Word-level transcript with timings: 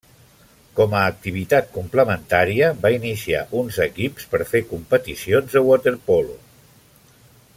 Com 0.77 0.93
a 0.99 1.01
activitat 1.09 1.67
complementària 1.75 2.71
va 2.87 2.91
iniciar 2.95 3.43
uns 3.61 3.77
equips 3.87 4.27
per 4.33 4.43
fer 4.55 4.65
competicions 4.73 5.55
de 5.59 5.67
waterpolo. 5.71 6.39